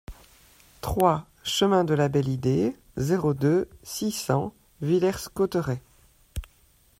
trois 0.81 1.27
chemin 1.43 1.83
de 1.83 1.93
la 1.93 2.09
Belle 2.09 2.27
Idée, 2.29 2.75
zéro 2.97 3.35
deux, 3.35 3.69
six 3.83 4.11
cents 4.11 4.51
Villers-Cotterêts 4.81 5.83